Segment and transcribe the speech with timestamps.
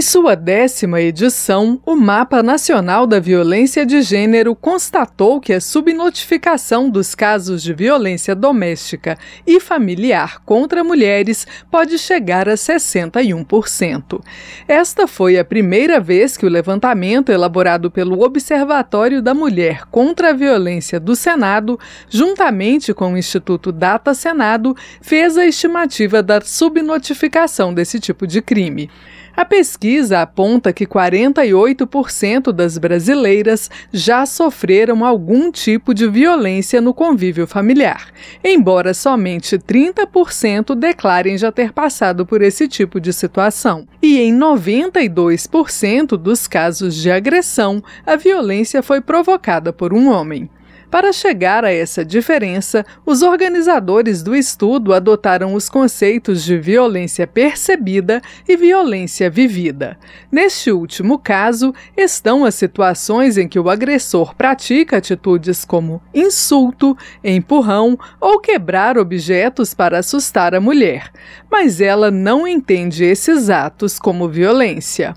[0.00, 6.88] Em sua décima edição, o Mapa Nacional da Violência de Gênero constatou que a subnotificação
[6.88, 14.22] dos casos de violência doméstica e familiar contra mulheres pode chegar a 61%.
[14.66, 20.32] Esta foi a primeira vez que o levantamento elaborado pelo Observatório da Mulher contra a
[20.32, 21.78] Violência do Senado,
[22.08, 28.88] juntamente com o Instituto Data Senado, fez a estimativa da subnotificação desse tipo de crime.
[29.36, 37.46] A pesquisa aponta que 48% das brasileiras já sofreram algum tipo de violência no convívio
[37.46, 38.08] familiar,
[38.44, 43.86] embora somente 30% declarem já ter passado por esse tipo de situação.
[44.02, 50.50] E em 92% dos casos de agressão, a violência foi provocada por um homem.
[50.90, 58.20] Para chegar a essa diferença, os organizadores do estudo adotaram os conceitos de violência percebida
[58.48, 59.96] e violência vivida.
[60.32, 67.96] Neste último caso, estão as situações em que o agressor pratica atitudes como insulto, empurrão
[68.20, 71.12] ou quebrar objetos para assustar a mulher,
[71.48, 75.14] mas ela não entende esses atos como violência.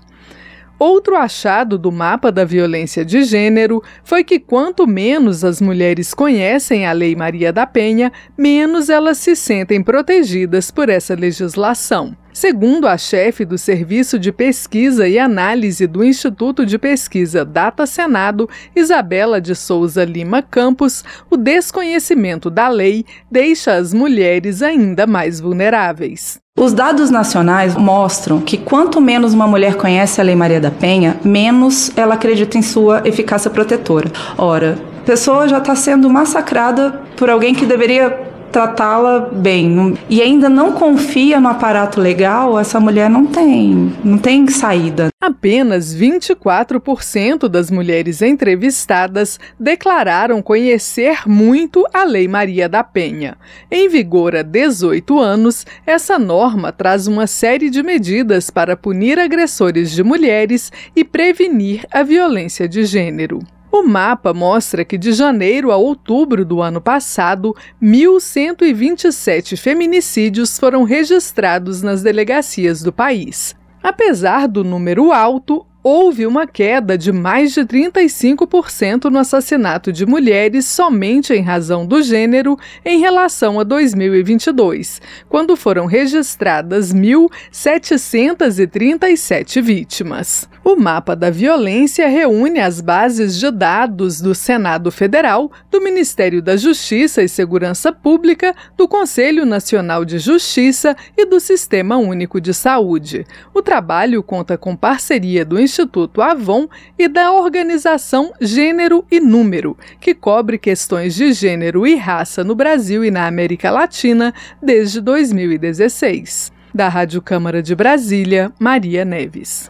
[0.78, 6.86] Outro achado do mapa da violência de gênero foi que quanto menos as mulheres conhecem
[6.86, 12.16] a Lei Maria da Penha, menos elas se sentem protegidas por essa legislação.
[12.32, 18.50] Segundo a chefe do Serviço de Pesquisa e Análise do Instituto de Pesquisa Data Senado,
[18.74, 26.43] Isabela de Souza Lima Campos, o desconhecimento da lei deixa as mulheres ainda mais vulneráveis.
[26.56, 31.18] Os dados nacionais mostram que quanto menos uma mulher conhece a Lei Maria da Penha,
[31.24, 34.08] menos ela acredita em sua eficácia protetora.
[34.38, 38.08] Ora, a pessoa já está sendo massacrada por alguém que deveria
[38.52, 44.46] tratá-la bem e ainda não confia no aparato legal, essa mulher não tem, não tem
[44.46, 45.08] saída.
[45.26, 53.38] Apenas 24% das mulheres entrevistadas declararam conhecer muito a Lei Maria da Penha.
[53.70, 59.92] Em vigor há 18 anos, essa norma traz uma série de medidas para punir agressores
[59.92, 63.38] de mulheres e prevenir a violência de gênero.
[63.72, 71.80] O mapa mostra que de janeiro a outubro do ano passado, 1.127 feminicídios foram registrados
[71.80, 73.56] nas delegacias do país.
[73.84, 80.64] Apesar do número alto, houve uma queda de mais de 35% no assassinato de mulheres
[80.64, 90.48] somente em razão do gênero em relação a 2022, quando foram registradas 1.737 vítimas.
[90.64, 96.56] O mapa da violência reúne as bases de dados do Senado Federal, do Ministério da
[96.56, 103.26] Justiça e Segurança Pública, do Conselho Nacional de Justiça e do Sistema Único de Saúde.
[103.52, 105.73] O trabalho conta com parceria do Instituto
[106.22, 106.68] Avon
[106.98, 113.04] e da organização Gênero e Número, que cobre questões de gênero e raça no Brasil
[113.04, 116.52] e na América Latina desde 2016.
[116.74, 119.62] Da Rádio Câmara de Brasília, Maria Neves.